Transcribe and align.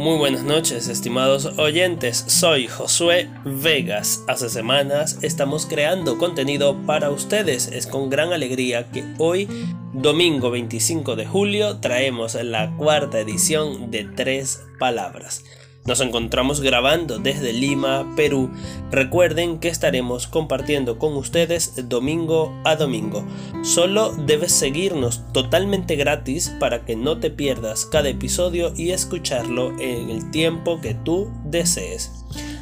Muy 0.00 0.16
buenas 0.16 0.44
noches, 0.44 0.88
estimados 0.88 1.44
oyentes. 1.58 2.24
Soy 2.26 2.68
Josué 2.68 3.28
Vegas. 3.44 4.24
Hace 4.28 4.48
semanas 4.48 5.18
estamos 5.20 5.66
creando 5.66 6.16
contenido 6.16 6.74
para 6.86 7.10
ustedes. 7.10 7.66
Es 7.66 7.86
con 7.86 8.08
gran 8.08 8.32
alegría 8.32 8.90
que 8.90 9.04
hoy, 9.18 9.46
domingo 9.92 10.50
25 10.50 11.16
de 11.16 11.26
julio, 11.26 11.80
traemos 11.80 12.32
la 12.32 12.74
cuarta 12.78 13.20
edición 13.20 13.90
de 13.90 14.04
Tres 14.04 14.62
Palabras. 14.78 15.44
Nos 15.86 16.00
encontramos 16.00 16.60
grabando 16.60 17.18
desde 17.18 17.52
Lima, 17.52 18.14
Perú. 18.14 18.50
Recuerden 18.90 19.58
que 19.58 19.68
estaremos 19.68 20.26
compartiendo 20.26 20.98
con 20.98 21.14
ustedes 21.16 21.88
domingo 21.88 22.54
a 22.64 22.76
domingo. 22.76 23.24
Solo 23.62 24.12
debes 24.12 24.52
seguirnos 24.52 25.22
totalmente 25.32 25.96
gratis 25.96 26.54
para 26.60 26.84
que 26.84 26.96
no 26.96 27.18
te 27.18 27.30
pierdas 27.30 27.86
cada 27.86 28.10
episodio 28.10 28.72
y 28.76 28.90
escucharlo 28.90 29.70
en 29.80 30.10
el 30.10 30.30
tiempo 30.30 30.80
que 30.82 30.94
tú 30.94 31.30
desees. 31.44 32.12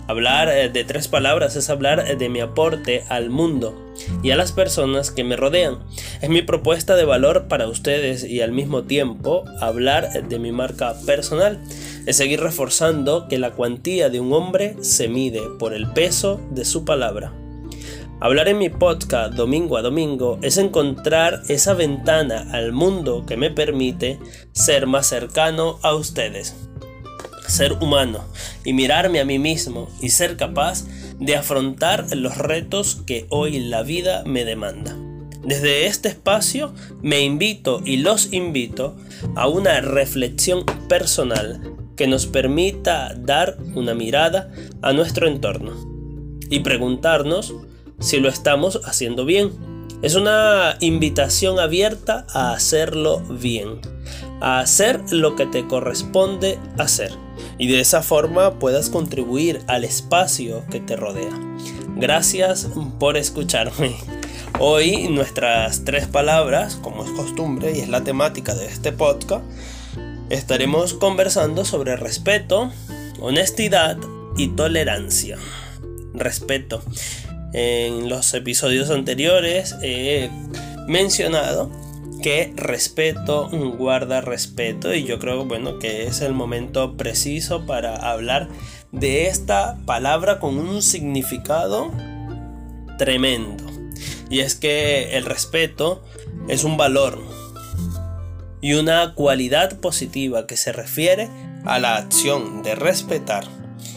Hablar 0.07 0.49
eh, 0.49 0.71
de 0.71 0.85
tres 0.85 1.07
palabras 1.07 1.55
es 1.55 1.69
hablar 1.69 2.17
de 2.17 2.29
mi 2.31 2.41
aporte 2.41 3.05
al 3.11 3.29
mundo 3.29 3.75
y 4.23 4.31
a 4.31 4.37
las 4.37 4.53
personas 4.53 5.11
que 5.11 5.23
me 5.23 5.37
rodean. 5.37 5.81
Es 6.23 6.31
mi 6.31 6.41
propuesta 6.41 6.97
de 6.97 7.05
valor 7.05 7.47
para 7.47 7.69
ustedes 7.69 8.25
y 8.25 8.41
al 8.41 8.53
mismo 8.53 8.85
tiempo 8.85 9.45
hablar 9.61 10.27
de 10.27 10.39
mi 10.39 10.51
marca 10.51 10.95
personal. 11.05 11.61
Es 12.09 12.17
seguir 12.17 12.41
reforzando 12.41 13.29
que 13.29 13.37
la 13.37 13.51
cuantía 13.51 14.09
de 14.09 14.19
un 14.19 14.33
hombre 14.33 14.77
se 14.81 15.09
mide 15.09 15.43
por 15.59 15.75
el 15.75 15.93
peso 15.93 16.41
de 16.51 16.65
su 16.65 16.87
palabra. 16.87 17.35
Hablar 18.19 18.49
en 18.49 18.57
mi 18.57 18.71
podcast 18.71 19.35
domingo 19.35 19.77
a 19.77 19.83
domingo 19.83 20.39
es 20.41 20.57
encontrar 20.57 21.43
esa 21.49 21.75
ventana 21.75 22.49
al 22.53 22.73
mundo 22.73 23.27
que 23.27 23.37
me 23.37 23.51
permite 23.51 24.19
ser 24.53 24.87
más 24.87 25.07
cercano 25.07 25.79
a 25.83 25.95
ustedes 25.95 26.57
ser 27.47 27.73
humano 27.75 28.25
y 28.65 28.73
mirarme 28.73 29.21
a 29.21 29.27
mí 29.27 29.39
mismo 29.39 29.91
y 30.01 30.09
ser 30.09 30.39
capaz 30.39 30.85
de 31.19 31.37
afrontar 31.37 32.07
los 32.17 32.39
retos 32.39 33.03
que 33.07 33.27
hoy 33.29 33.59
la 33.61 33.83
vida 33.83 34.23
me 34.25 34.47
demanda. 34.47 34.97
Desde 35.45 35.87
este 35.87 36.09
espacio 36.09 36.73
me 37.03 37.21
invito 37.21 37.83
y 37.85 37.99
los 37.99 38.33
invito 38.33 38.97
a 39.35 39.47
una 39.49 39.83
reflexión 39.83 40.65
personal 40.89 41.88
que 41.99 42.07
nos 42.07 42.27
permita 42.27 43.13
dar 43.19 43.59
una 43.75 43.93
mirada 43.93 44.51
a 44.81 44.95
nuestro 44.95 45.27
entorno 45.27 45.73
y 46.49 46.61
preguntarnos 46.61 47.55
si 47.99 48.21
lo 48.21 48.29
estamos 48.29 48.81
haciendo 48.85 49.25
bien. 49.25 49.51
Es 50.01 50.15
una 50.15 50.77
invitación 50.81 51.59
abierta 51.59 52.25
a 52.33 52.53
hacerlo 52.53 53.21
bien, 53.29 53.81
a 54.41 54.61
hacer 54.61 55.01
lo 55.11 55.35
que 55.35 55.47
te 55.47 55.67
corresponde 55.67 56.59
hacer 56.79 57.11
y 57.59 57.67
de 57.67 57.81
esa 57.81 58.01
forma 58.03 58.61
puedas 58.61 58.91
contribuir 58.91 59.61
al 59.67 59.83
espacio 59.83 60.65
que 60.71 60.79
te 60.79 60.95
rodea. 60.95 61.37
Gracias 61.97 62.69
por 63.01 63.17
escucharme. 63.17 63.97
Hoy 64.61 65.09
nuestras 65.09 65.85
tres 65.85 66.07
palabras, 66.07 66.77
como 66.77 67.05
es 67.05 67.11
costumbre 67.11 67.77
y 67.77 67.81
es 67.81 67.89
la 67.89 68.05
temática 68.05 68.55
de 68.55 68.67
este 68.67 68.93
podcast, 68.93 69.45
estaremos 70.31 70.95
conversando 70.95 71.65
sobre 71.65 71.97
respeto, 71.97 72.71
honestidad 73.21 73.99
y 74.37 74.49
tolerancia. 74.49 75.39
Respeto. 76.15 76.83
En 77.53 78.09
los 78.09 78.35
episodios 78.35 78.91
anteriores 78.91 79.75
he 79.83 80.31
mencionado 80.87 81.71
que 82.23 82.53
respeto 82.57 83.49
guarda 83.49 84.21
respeto 84.21 84.93
y 84.95 85.05
yo 85.05 85.19
creo 85.19 85.45
bueno 85.45 85.79
que 85.79 86.07
es 86.07 86.21
el 86.21 86.35
momento 86.35 86.97
preciso 86.97 87.65
para 87.65 87.95
hablar 88.11 88.49
de 88.91 89.29
esta 89.29 89.79
palabra 89.87 90.41
con 90.41 90.59
un 90.59 90.83
significado 90.83 91.93
tremendo 92.99 93.65
y 94.31 94.41
es 94.41 94.57
que 94.57 95.17
el 95.17 95.25
respeto 95.25 96.03
es 96.49 96.65
un 96.65 96.77
valor 96.77 97.23
y 98.61 98.75
una 98.75 99.15
cualidad 99.15 99.79
positiva 99.81 100.47
que 100.47 100.57
se 100.57 100.73
refiere 100.73 101.29
a 101.65 101.79
la 101.79 101.97
acción 101.97 102.63
de 102.63 102.75
respetar 102.75 103.45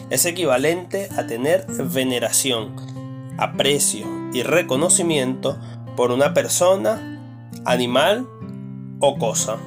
es 0.09 0.25
equivalente 0.25 1.09
a 1.17 1.25
tener 1.25 1.65
veneración 1.67 2.75
aprecio 3.37 4.05
y 4.33 4.43
reconocimiento 4.43 5.59
por 5.95 6.11
una 6.11 6.33
persona 6.33 7.19
animal 7.65 8.27
o 8.99 9.17
cosa. 9.17 9.57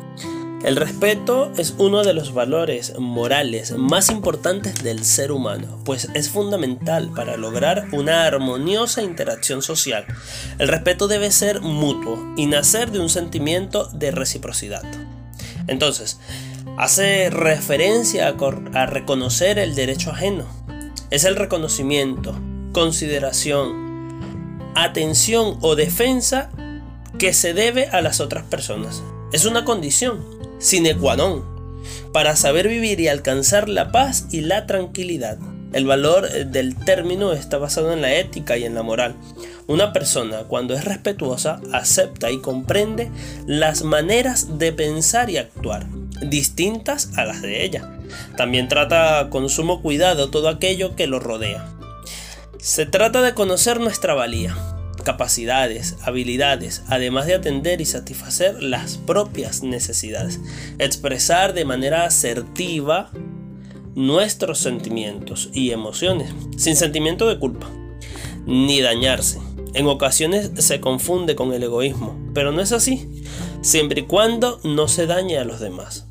El 0.64 0.76
respeto 0.76 1.52
es 1.58 1.74
uno 1.76 2.04
de 2.04 2.14
los 2.14 2.32
valores 2.32 2.98
morales 2.98 3.72
más 3.76 4.08
importantes 4.08 4.82
del 4.82 5.04
ser 5.04 5.30
humano, 5.30 5.78
pues 5.84 6.08
es 6.14 6.30
fundamental 6.30 7.10
para 7.14 7.36
lograr 7.36 7.88
una 7.92 8.24
armoniosa 8.24 9.02
interacción 9.02 9.60
social. 9.60 10.06
El 10.58 10.68
respeto 10.68 11.06
debe 11.06 11.30
ser 11.32 11.60
mutuo 11.60 12.32
y 12.38 12.46
nacer 12.46 12.90
de 12.92 13.00
un 13.00 13.10
sentimiento 13.10 13.90
de 13.92 14.10
reciprocidad. 14.10 14.82
Entonces, 15.66 16.18
hace 16.78 17.28
referencia 17.28 18.34
a, 18.72 18.86
reconocer 18.86 19.58
el 19.58 19.74
derecho 19.74 20.12
ajeno. 20.12 20.46
Es 21.10 21.24
el 21.24 21.36
reconocimiento, 21.36 22.38
consideración, 22.72 24.62
atención 24.74 25.58
o 25.60 25.76
defensa 25.76 26.48
que 27.18 27.34
se 27.34 27.52
debe 27.52 27.88
a 27.88 28.00
las 28.00 28.20
otras 28.20 28.44
personas. 28.44 29.02
Es 29.30 29.44
una 29.44 29.66
condición 29.66 30.33
sine 30.64 30.96
qua 30.96 31.12
non 31.14 31.44
para 32.10 32.36
saber 32.36 32.68
vivir 32.68 32.98
y 33.00 33.08
alcanzar 33.08 33.68
la 33.68 33.92
paz 33.92 34.26
y 34.30 34.40
la 34.40 34.66
tranquilidad. 34.66 35.36
El 35.74 35.84
valor 35.84 36.26
eh, 36.32 36.44
del 36.44 36.74
término 36.76 37.32
está 37.32 37.58
basado 37.58 37.92
en 37.92 38.00
la 38.00 38.14
ética 38.14 38.56
y 38.56 38.64
en 38.64 38.74
la 38.74 38.82
moral. 38.82 39.14
Una 39.66 39.92
persona 39.92 40.44
cuando 40.44 40.74
es 40.74 40.84
respetuosa 40.84 41.60
acepta 41.72 42.30
y 42.30 42.40
comprende 42.40 43.10
las 43.46 43.82
maneras 43.82 44.58
de 44.58 44.72
pensar 44.72 45.28
y 45.28 45.36
actuar, 45.36 45.86
distintas 46.22 47.10
a 47.18 47.26
las 47.26 47.42
de 47.42 47.64
ella. 47.64 47.98
También 48.36 48.68
trata 48.68 49.28
con 49.28 49.50
sumo 49.50 49.82
cuidado 49.82 50.30
todo 50.30 50.48
aquello 50.48 50.96
que 50.96 51.06
lo 51.06 51.18
rodea. 51.18 51.68
Se 52.58 52.86
trata 52.86 53.20
de 53.20 53.34
conocer 53.34 53.80
nuestra 53.80 54.14
valía, 54.14 54.56
capacidades, 55.04 55.96
habilidades, 56.02 56.82
además 56.88 57.26
de 57.26 57.34
atender 57.34 57.80
y 57.80 57.84
satisfacer 57.84 58.62
las 58.62 58.96
propias 58.96 59.62
necesidades. 59.62 60.40
Expresar 60.78 61.54
de 61.54 61.64
manera 61.64 62.04
asertiva 62.04 63.10
nuestros 63.94 64.58
sentimientos 64.58 65.50
y 65.52 65.70
emociones, 65.70 66.34
sin 66.56 66.74
sentimiento 66.74 67.28
de 67.28 67.38
culpa, 67.38 67.70
ni 68.46 68.80
dañarse. 68.80 69.38
En 69.74 69.86
ocasiones 69.86 70.50
se 70.56 70.80
confunde 70.80 71.36
con 71.36 71.52
el 71.52 71.62
egoísmo, 71.62 72.18
pero 72.32 72.52
no 72.52 72.60
es 72.60 72.72
así, 72.72 73.08
siempre 73.60 74.02
y 74.02 74.04
cuando 74.04 74.60
no 74.64 74.88
se 74.88 75.06
dañe 75.06 75.38
a 75.38 75.44
los 75.44 75.60
demás. 75.60 76.08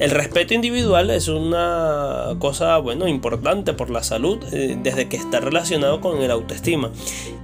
El 0.00 0.12
respeto 0.12 0.54
individual 0.54 1.10
es 1.10 1.26
una 1.26 2.36
cosa, 2.38 2.78
bueno, 2.78 3.08
importante 3.08 3.72
por 3.72 3.90
la 3.90 4.04
salud 4.04 4.38
eh, 4.52 4.78
desde 4.80 5.08
que 5.08 5.16
está 5.16 5.40
relacionado 5.40 6.00
con 6.00 6.22
el 6.22 6.30
autoestima. 6.30 6.92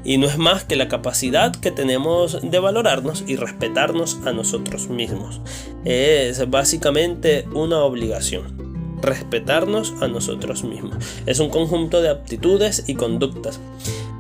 Y 0.05 0.19
no 0.19 0.29
es 0.29 0.39
más 0.39 0.63
que 0.63 0.77
la 0.77 0.87
capacidad 0.87 1.53
que 1.53 1.73
tenemos 1.73 2.39
de 2.49 2.59
valorarnos 2.61 3.25
y 3.27 3.35
respetarnos 3.35 4.21
a 4.25 4.33
nosotros 4.33 4.89
mismos. 4.89 5.41
Es 5.85 6.49
básicamente 6.49 7.45
una 7.53 7.81
obligación. 7.81 9.01
Respetarnos 9.03 9.93
a 10.01 10.07
nosotros 10.07 10.63
mismos. 10.63 10.97
Es 11.27 11.41
un 11.41 11.51
conjunto 11.51 12.03
de 12.03 12.11
aptitudes 12.11 12.85
y 12.87 12.95
conductas. 12.95 13.61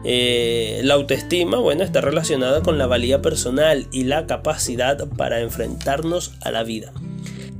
Eh, 0.02 0.80
la 0.82 0.94
autoestima, 0.94 1.58
bueno, 1.58 1.84
está 1.84 2.00
relacionada 2.00 2.62
con 2.62 2.78
la 2.78 2.88
valía 2.88 3.22
personal 3.22 3.86
y 3.92 4.04
la 4.04 4.26
capacidad 4.26 5.06
para 5.16 5.40
enfrentarnos 5.40 6.32
a 6.42 6.50
la 6.50 6.64
vida. 6.64 6.92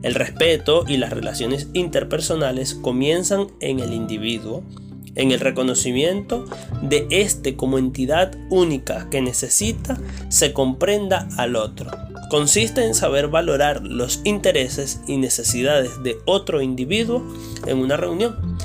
El 0.05 0.15
respeto 0.15 0.85
y 0.87 0.99
las 0.99 1.15
relaciones 1.15 1.69
interpersonales 1.73 2.75
comienzan 2.75 3.47
en 3.61 3.81
el 3.81 3.95
individuo, 3.95 4.63
en 5.15 5.31
el 5.31 5.41
reconocimiento 5.41 6.45
de 6.83 7.07
éste 7.09 7.57
como 7.57 7.79
entidad 7.79 8.37
única 8.51 9.09
que 9.09 9.23
necesita 9.23 9.99
se 10.29 10.53
comprenda 10.53 11.27
al 11.39 11.57
otro. 11.57 11.91
Consiste 12.29 12.85
en 12.85 12.95
saber 12.95 13.29
valorar 13.29 13.83
los 13.83 14.21
intereses 14.25 15.01
y 15.07 15.17
necesidades 15.17 16.03
de 16.03 16.19
otro 16.27 16.61
individuo 16.61 17.25
en 17.67 17.79
una 17.79 17.97
reunión. 17.97 18.59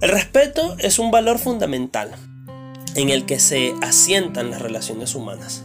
El 0.00 0.10
respeto 0.10 0.74
es 0.80 0.98
un 0.98 1.12
valor 1.12 1.38
fundamental 1.38 2.10
en 2.96 3.08
el 3.08 3.24
que 3.24 3.38
se 3.38 3.72
asientan 3.82 4.50
las 4.50 4.60
relaciones 4.60 5.14
humanas 5.14 5.64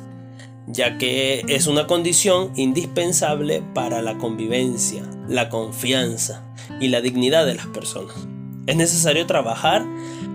ya 0.67 0.97
que 0.97 1.43
es 1.47 1.67
una 1.67 1.87
condición 1.87 2.51
indispensable 2.55 3.63
para 3.73 4.01
la 4.01 4.17
convivencia, 4.17 5.03
la 5.27 5.49
confianza 5.49 6.43
y 6.79 6.89
la 6.89 7.01
dignidad 7.01 7.45
de 7.45 7.55
las 7.55 7.67
personas. 7.67 8.15
Es 8.67 8.75
necesario 8.75 9.25
trabajar 9.25 9.85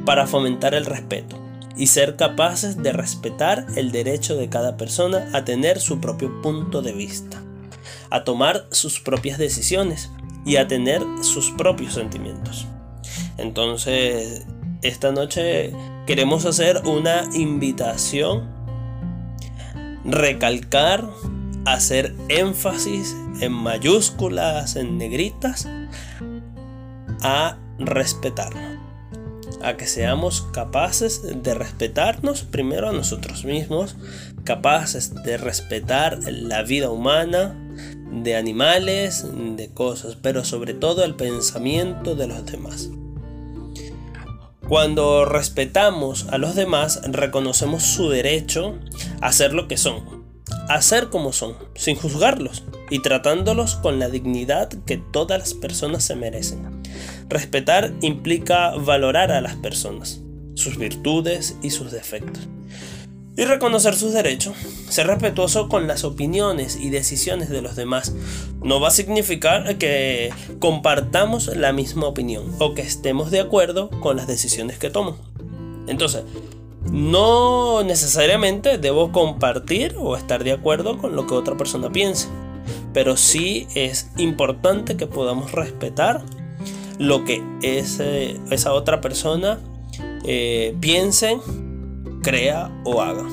para 0.06 0.26
fomentar 0.26 0.75
el 0.75 0.87
respeto 0.87 1.38
y 1.76 1.87
ser 1.87 2.17
capaces 2.17 2.82
de 2.82 2.93
respetar 2.93 3.67
el 3.76 3.93
derecho 3.93 4.37
de 4.37 4.49
cada 4.49 4.76
persona 4.76 5.29
a 5.32 5.44
tener 5.44 5.81
su 5.81 6.00
propio 6.00 6.40
punto 6.43 6.82
de 6.82 6.93
vista, 6.93 7.43
a 8.11 8.25
tomar 8.25 8.67
sus 8.70 9.00
propias 9.00 9.38
decisiones 9.38 10.11
y 10.44 10.56
a 10.56 10.67
tener 10.67 11.02
sus 11.23 11.50
propios 11.50 11.94
sentimientos. 11.94 12.67
Entonces, 13.38 14.46
esta 14.82 15.12
noche 15.12 15.73
queremos 16.06 16.44
hacer 16.44 16.82
una 16.84 17.29
invitación, 17.34 18.50
recalcar, 20.05 21.09
hacer 21.65 22.15
énfasis 22.29 23.17
en 23.41 23.53
mayúsculas, 23.53 24.77
en 24.77 24.99
negritas, 24.99 25.69
a 27.23 27.59
respetarnos 27.79 28.83
a 29.63 29.77
que 29.77 29.87
seamos 29.87 30.43
capaces 30.53 31.23
de 31.43 31.55
respetarnos 31.55 32.43
primero 32.43 32.89
a 32.89 32.93
nosotros 32.93 33.45
mismos, 33.45 33.97
capaces 34.45 35.15
de 35.23 35.37
respetar 35.37 36.19
la 36.27 36.63
vida 36.63 36.91
humana, 36.91 37.55
de 38.11 38.37
animales, 38.37 39.25
de 39.57 39.69
cosas, 39.69 40.17
pero 40.21 40.45
sobre 40.45 40.75
todo 40.75 41.05
el 41.05 41.15
pensamiento 41.15 42.15
de 42.15 42.27
los 42.27 42.45
demás. 42.45 42.91
Cuando 44.69 45.25
respetamos 45.25 46.26
a 46.31 46.38
los 46.38 46.55
demás, 46.55 47.00
reconocemos 47.05 47.82
su 47.82 48.09
derecho 48.09 48.79
a 49.20 49.32
ser 49.32 49.53
lo 49.53 49.69
que 49.69 49.76
son, 49.76 50.25
a 50.69 50.81
ser 50.81 51.09
como 51.11 51.32
son, 51.32 51.56
sin 51.75 51.97
juzgarlos 51.97 52.64
y 52.88 53.00
tratándolos 53.00 53.76
con 53.76 53.99
la 53.99 54.09
dignidad 54.09 54.69
que 54.87 54.97
todas 54.97 55.38
las 55.38 55.55
personas 55.55 56.05
se 56.05 56.14
merecen. 56.14 56.82
Respetar 57.29 57.93
implica 58.00 58.70
valorar 58.76 59.32
a 59.32 59.41
las 59.41 59.56
personas, 59.56 60.20
sus 60.55 60.79
virtudes 60.79 61.56
y 61.62 61.70
sus 61.70 61.91
defectos. 61.91 62.49
Y 63.37 63.44
reconocer 63.44 63.94
sus 63.94 64.12
derechos. 64.12 64.55
Ser 64.88 65.06
respetuoso 65.06 65.69
con 65.69 65.87
las 65.87 66.05
opiniones 66.05 66.76
y 66.76 66.90
decisiones 66.90 67.49
de 67.49 67.62
los 67.62 67.76
demás 67.76 68.14
no 68.62 68.79
va 68.79 68.88
a 68.88 68.93
significar 68.93 69.79
que 69.79 70.31
compartamos 70.58 71.46
la 71.56 71.73
misma 71.73 72.06
opinión 72.06 72.55
o 72.58 72.75
que 72.75 72.82
estemos 72.82 73.31
de 73.31 73.40
acuerdo 73.40 73.88
con 74.00 74.17
las 74.17 74.26
decisiones 74.26 74.79
que 74.79 74.90
tomo. 74.90 75.17
Entonces, 75.87 76.25
no 76.90 77.82
necesariamente 77.84 78.76
debo 78.76 79.12
compartir 79.12 79.94
o 79.99 80.17
estar 80.17 80.44
de 80.44 80.52
acuerdo 80.52 80.99
con 80.99 81.17
lo 81.17 81.26
que 81.26 81.34
otra 81.34 81.56
persona 81.56 81.90
piense, 81.90 82.29
pero 82.93 83.17
sí 83.17 83.67
es 83.75 84.11
importante 84.19 84.96
que 84.96 85.06
podamos 85.06 85.52
respetar 85.52 86.23
lo 86.99 87.25
que 87.25 87.43
esa 87.62 88.75
otra 88.75 89.00
persona 89.00 89.58
eh, 90.25 90.76
piense, 90.81 91.38
crea 92.23 92.71
o 92.85 93.03
haga. 93.03 93.25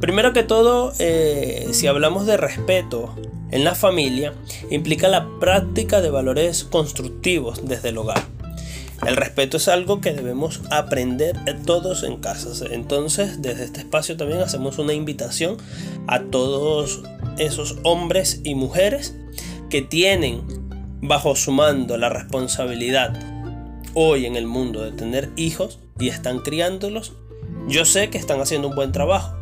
Primero 0.00 0.32
que 0.32 0.42
todo, 0.42 0.92
eh, 0.98 1.68
si 1.72 1.86
hablamos 1.86 2.26
de 2.26 2.36
respeto 2.36 3.14
en 3.50 3.64
la 3.64 3.74
familia, 3.74 4.34
implica 4.70 5.08
la 5.08 5.26
práctica 5.40 6.00
de 6.00 6.10
valores 6.10 6.64
constructivos 6.64 7.66
desde 7.66 7.88
el 7.88 7.98
hogar. 7.98 8.22
El 9.06 9.16
respeto 9.16 9.58
es 9.58 9.68
algo 9.68 10.00
que 10.00 10.12
debemos 10.12 10.62
aprender 10.70 11.36
todos 11.64 12.02
en 12.02 12.16
casa. 12.16 12.48
Entonces, 12.70 13.42
desde 13.42 13.64
este 13.64 13.80
espacio 13.80 14.16
también 14.16 14.40
hacemos 14.40 14.78
una 14.78 14.94
invitación 14.94 15.58
a 16.06 16.22
todos 16.22 17.02
esos 17.38 17.76
hombres 17.82 18.40
y 18.42 18.54
mujeres 18.54 19.14
que 19.68 19.82
tienen 19.82 20.42
bajo 21.00 21.36
su 21.36 21.52
mando 21.52 21.96
la 21.98 22.08
responsabilidad 22.08 23.18
hoy 23.94 24.26
en 24.26 24.36
el 24.36 24.46
mundo 24.46 24.82
de 24.82 24.92
tener 24.92 25.30
hijos 25.36 25.78
y 25.98 26.08
están 26.08 26.40
criándolos, 26.40 27.14
yo 27.66 27.84
sé 27.84 28.10
que 28.10 28.18
están 28.18 28.40
haciendo 28.40 28.68
un 28.68 28.74
buen 28.74 28.92
trabajo, 28.92 29.36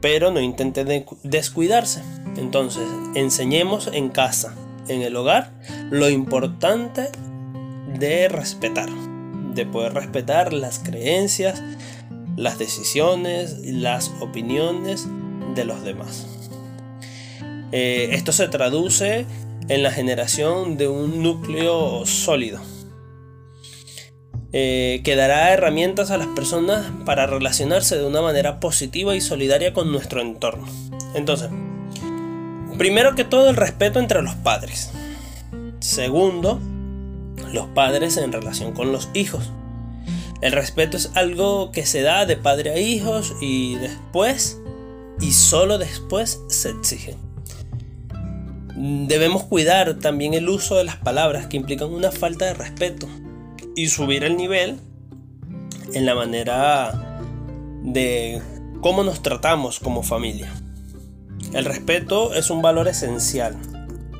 pero 0.00 0.30
no 0.30 0.40
intenten 0.40 1.06
descuidarse. 1.22 2.02
Entonces, 2.36 2.84
enseñemos 3.14 3.88
en 3.92 4.08
casa, 4.08 4.54
en 4.88 5.02
el 5.02 5.14
hogar, 5.16 5.52
lo 5.90 6.08
importante 6.08 7.08
de 7.98 8.28
respetar, 8.28 8.88
de 9.54 9.66
poder 9.66 9.94
respetar 9.94 10.52
las 10.52 10.78
creencias, 10.78 11.62
las 12.36 12.58
decisiones, 12.58 13.58
las 13.64 14.10
opiniones 14.20 15.06
de 15.54 15.64
los 15.64 15.82
demás. 15.84 16.26
Eh, 17.72 18.10
esto 18.12 18.32
se 18.32 18.48
traduce 18.48 19.26
en 19.68 19.82
la 19.82 19.90
generación 19.90 20.76
de 20.76 20.88
un 20.88 21.22
núcleo 21.22 22.04
sólido. 22.06 22.60
Eh, 24.54 25.00
que 25.02 25.16
dará 25.16 25.50
herramientas 25.54 26.10
a 26.10 26.18
las 26.18 26.26
personas 26.26 26.84
para 27.06 27.26
relacionarse 27.26 27.96
de 27.96 28.04
una 28.04 28.20
manera 28.20 28.60
positiva 28.60 29.16
y 29.16 29.22
solidaria 29.22 29.72
con 29.72 29.90
nuestro 29.90 30.20
entorno. 30.20 30.66
Entonces, 31.14 31.48
primero 32.76 33.14
que 33.14 33.24
todo 33.24 33.48
el 33.48 33.56
respeto 33.56 33.98
entre 33.98 34.20
los 34.20 34.34
padres. 34.34 34.90
Segundo, 35.80 36.60
los 37.50 37.66
padres 37.68 38.18
en 38.18 38.30
relación 38.30 38.72
con 38.72 38.92
los 38.92 39.08
hijos. 39.14 39.50
El 40.42 40.52
respeto 40.52 40.98
es 40.98 41.10
algo 41.14 41.72
que 41.72 41.86
se 41.86 42.02
da 42.02 42.26
de 42.26 42.36
padre 42.36 42.72
a 42.72 42.78
hijos 42.78 43.32
y 43.40 43.76
después, 43.76 44.60
y 45.18 45.32
solo 45.32 45.78
después, 45.78 46.42
se 46.48 46.68
exige. 46.68 47.16
Debemos 48.76 49.44
cuidar 49.44 49.98
también 49.98 50.34
el 50.34 50.50
uso 50.50 50.76
de 50.76 50.84
las 50.84 50.96
palabras 50.96 51.46
que 51.46 51.56
implican 51.56 51.90
una 51.90 52.12
falta 52.12 52.44
de 52.44 52.54
respeto 52.54 53.08
y 53.74 53.88
subir 53.88 54.24
el 54.24 54.36
nivel 54.36 54.78
en 55.94 56.06
la 56.06 56.14
manera 56.14 57.28
de 57.82 58.40
cómo 58.80 59.04
nos 59.04 59.22
tratamos 59.22 59.80
como 59.80 60.02
familia. 60.02 60.52
El 61.52 61.64
respeto 61.64 62.34
es 62.34 62.50
un 62.50 62.62
valor 62.62 62.88
esencial 62.88 63.56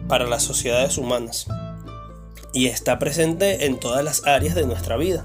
para 0.08 0.26
las 0.26 0.42
sociedades 0.42 0.98
humanas 0.98 1.46
y 2.52 2.66
está 2.66 2.98
presente 2.98 3.66
en 3.66 3.78
todas 3.78 4.04
las 4.04 4.26
áreas 4.26 4.54
de 4.54 4.66
nuestra 4.66 4.96
vida. 4.96 5.24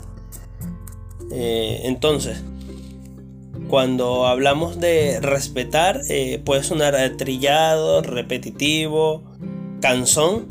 Eh, 1.32 1.82
entonces, 1.84 2.42
cuando 3.68 4.28
hablamos 4.28 4.80
de 4.80 5.20
respetar, 5.20 6.02
eh, 6.08 6.42
puede 6.44 6.64
sonar 6.64 6.96
trillado, 7.18 8.02
repetitivo, 8.02 9.24
cansón, 9.82 10.48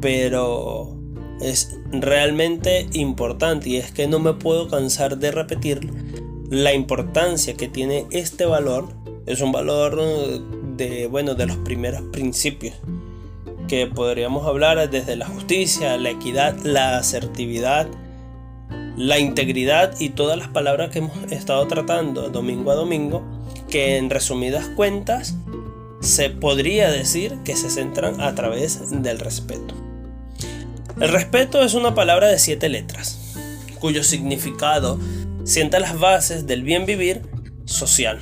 pero 0.00 0.97
es 1.40 1.78
realmente 1.90 2.88
importante 2.92 3.68
y 3.68 3.76
es 3.76 3.92
que 3.92 4.06
no 4.06 4.18
me 4.18 4.34
puedo 4.34 4.68
cansar 4.68 5.18
de 5.18 5.30
repetir 5.30 5.90
la 6.50 6.72
importancia 6.74 7.54
que 7.54 7.68
tiene 7.68 8.06
este 8.10 8.46
valor. 8.46 8.88
Es 9.26 9.40
un 9.40 9.52
valor 9.52 10.00
de, 10.76 11.06
bueno, 11.06 11.34
de 11.34 11.46
los 11.46 11.56
primeros 11.58 12.02
principios 12.12 12.74
que 13.68 13.86
podríamos 13.86 14.46
hablar 14.46 14.90
desde 14.90 15.16
la 15.16 15.26
justicia, 15.26 15.98
la 15.98 16.10
equidad, 16.10 16.56
la 16.64 16.96
asertividad, 16.96 17.86
la 18.96 19.18
integridad 19.18 19.94
y 20.00 20.08
todas 20.08 20.38
las 20.38 20.48
palabras 20.48 20.90
que 20.90 21.00
hemos 21.00 21.30
estado 21.30 21.66
tratando 21.68 22.30
domingo 22.30 22.70
a 22.70 22.74
domingo, 22.74 23.22
que 23.68 23.98
en 23.98 24.08
resumidas 24.08 24.68
cuentas 24.70 25.36
se 26.00 26.30
podría 26.30 26.90
decir 26.90 27.36
que 27.44 27.56
se 27.56 27.68
centran 27.68 28.20
a 28.20 28.34
través 28.34 29.02
del 29.02 29.18
respeto. 29.18 29.87
El 31.00 31.10
respeto 31.10 31.62
es 31.62 31.74
una 31.74 31.94
palabra 31.94 32.26
de 32.26 32.40
siete 32.40 32.68
letras, 32.68 33.36
cuyo 33.78 34.02
significado 34.02 34.98
sienta 35.44 35.78
las 35.78 35.96
bases 35.96 36.48
del 36.48 36.64
bien 36.64 36.86
vivir 36.86 37.22
social. 37.66 38.18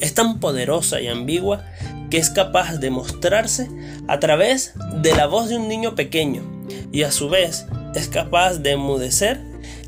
Es 0.00 0.14
tan 0.14 0.40
poderosa 0.40 1.02
y 1.02 1.08
ambigua 1.08 1.66
que 2.10 2.16
es 2.16 2.30
capaz 2.30 2.78
de 2.78 2.88
mostrarse 2.88 3.68
a 4.08 4.18
través 4.18 4.72
de 5.02 5.14
la 5.14 5.26
voz 5.26 5.50
de 5.50 5.56
un 5.56 5.68
niño 5.68 5.94
pequeño 5.94 6.42
y 6.90 7.02
a 7.02 7.10
su 7.10 7.28
vez 7.28 7.66
es 7.94 8.08
capaz 8.08 8.60
de 8.60 8.72
enmudecer 8.72 9.38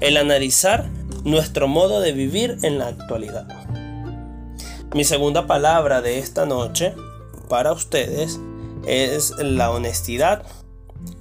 el 0.00 0.18
analizar 0.18 0.90
nuestro 1.24 1.66
modo 1.66 2.00
de 2.00 2.12
vivir 2.12 2.58
en 2.62 2.78
la 2.78 2.88
actualidad. 2.88 3.48
Mi 4.94 5.04
segunda 5.04 5.46
palabra 5.46 6.02
de 6.02 6.18
esta 6.18 6.44
noche 6.44 6.94
para 7.48 7.72
ustedes 7.72 8.38
es 8.86 9.32
la 9.38 9.70
honestidad. 9.70 10.42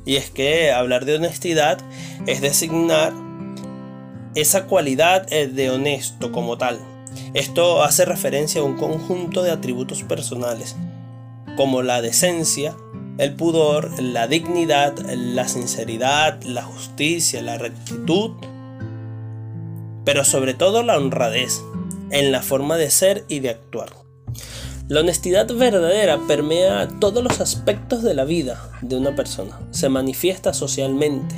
Y 0.06 0.16
es 0.16 0.30
que 0.30 0.72
hablar 0.72 1.06
de 1.06 1.16
honestidad 1.16 1.80
es 2.26 2.42
designar 2.42 3.14
esa 4.36 4.66
cualidad 4.66 5.32
eh, 5.34 5.48
de 5.48 5.70
honesto 5.70 6.32
como 6.32 6.58
tal. 6.58 6.80
Esto 7.34 7.84
hace 7.84 8.06
referencia 8.06 8.62
a 8.62 8.64
un 8.64 8.78
conjunto 8.78 9.44
de 9.44 9.52
atributos 9.52 10.04
personales, 10.04 10.76
como 11.56 11.82
la 11.82 12.02
decencia, 12.02 12.76
el 13.18 13.34
pudor, 13.36 14.02
la 14.02 14.28
dignidad, 14.28 14.98
la 15.00 15.48
sinceridad, 15.48 16.42
la 16.44 16.62
justicia, 16.62 17.42
la 17.42 17.58
rectitud, 17.58 18.32
pero 20.06 20.24
sobre 20.24 20.54
todo 20.54 20.84
la 20.84 20.98
honradez 20.98 21.62
en 22.12 22.32
la 22.32 22.42
forma 22.42 22.78
de 22.78 22.92
ser 22.92 23.26
y 23.28 23.40
de 23.40 23.50
actuar. 23.50 24.07
La 24.89 25.01
honestidad 25.01 25.53
verdadera 25.53 26.17
permea 26.29 26.88
todos 27.01 27.22
los 27.22 27.41
aspectos 27.41 28.03
de 28.03 28.13
la 28.13 28.24
vida 28.24 28.72
de 28.82 28.96
una 28.96 29.17
persona, 29.17 29.60
se 29.72 29.89
manifiesta 29.89 30.53
socialmente, 30.53 31.36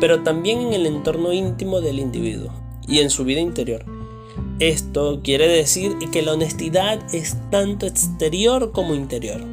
pero 0.00 0.22
también 0.22 0.60
en 0.62 0.72
el 0.72 0.86
entorno 0.86 1.34
íntimo 1.34 1.82
del 1.82 1.98
individuo 1.98 2.50
y 2.86 3.00
en 3.00 3.10
su 3.10 3.24
vida 3.24 3.40
interior. 3.40 3.84
Esto 4.58 5.20
quiere 5.22 5.48
decir 5.48 5.96
que 6.10 6.22
la 6.22 6.32
honestidad 6.32 6.98
es 7.14 7.36
tanto 7.50 7.84
exterior 7.84 8.72
como 8.72 8.94
interior. 8.94 9.44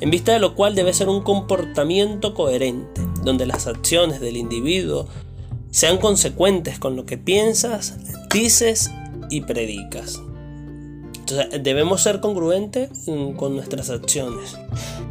en 0.00 0.10
vista 0.10 0.32
de 0.32 0.40
lo 0.40 0.54
cual 0.54 0.74
debe 0.74 0.94
ser 0.94 1.08
un 1.10 1.22
comportamiento 1.22 2.34
coherente, 2.34 3.02
donde 3.22 3.46
las 3.46 3.66
acciones 3.66 4.20
del 4.20 4.36
individuo 4.36 5.06
sean 5.70 5.98
consecuentes 5.98 6.78
con 6.78 6.96
lo 6.96 7.04
que 7.04 7.18
piensas, 7.18 7.98
dices 8.32 8.90
y 9.30 9.42
predicas. 9.42 10.22
Debemos 11.60 12.02
ser 12.02 12.20
congruentes 12.20 12.90
mm, 13.06 13.32
con 13.32 13.54
nuestras 13.54 13.90
acciones. 13.90 14.56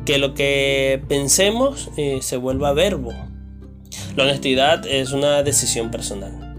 Que 0.06 0.18
lo 0.18 0.34
que 0.34 1.02
pensemos 1.08 1.90
eh, 1.98 2.20
se 2.22 2.38
vuelva 2.38 2.74
verbo. 2.74 3.14
La 4.16 4.24
honestidad 4.24 4.86
es 4.86 5.12
una 5.12 5.44
decisión 5.44 5.92
personal. 5.92 6.56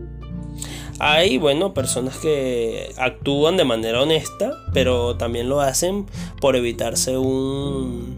Hay, 0.98 1.38
bueno, 1.38 1.74
personas 1.74 2.16
que 2.18 2.92
actúan 2.96 3.56
de 3.56 3.64
manera 3.64 4.02
honesta, 4.02 4.52
pero 4.72 5.16
también 5.16 5.48
lo 5.48 5.60
hacen 5.60 6.06
por 6.40 6.54
evitarse 6.54 7.18
un, 7.18 8.16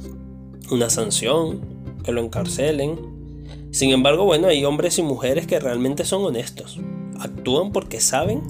una 0.71 0.91
sanción, 0.91 1.63
que 2.05 2.13
lo 2.13 2.21
encarcelen. 2.21 2.99
Sin 3.71 3.91
embargo, 3.91 4.25
bueno, 4.25 4.49
hay 4.49 4.65
hombres 4.65 4.99
y 4.99 5.03
mujeres 5.03 5.47
que 5.47 5.59
realmente 5.59 6.05
son 6.05 6.25
honestos. 6.25 6.79
Actúan 7.21 7.73
porque 7.73 8.01
saben 8.01 8.43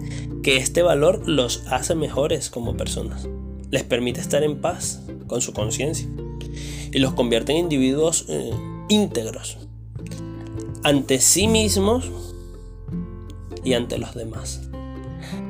que 0.42 0.56
este 0.56 0.82
valor 0.82 1.28
los 1.28 1.64
hace 1.70 1.94
mejores 1.94 2.50
como 2.50 2.76
personas. 2.76 3.28
Les 3.70 3.82
permite 3.82 4.20
estar 4.20 4.42
en 4.42 4.60
paz 4.60 5.02
con 5.26 5.40
su 5.40 5.52
conciencia 5.52 6.08
y 6.92 6.98
los 6.98 7.14
convierte 7.14 7.52
en 7.52 7.58
individuos 7.58 8.26
eh, 8.28 8.50
íntegros 8.88 9.58
ante 10.84 11.18
sí 11.18 11.48
mismos 11.48 12.10
y 13.64 13.72
ante 13.72 13.98
los 13.98 14.14
demás. 14.14 14.68